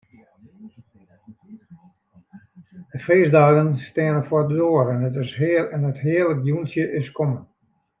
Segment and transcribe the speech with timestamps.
[2.89, 7.43] De feestdagen steane foar de doar en it hearlik jûntsje is kommen.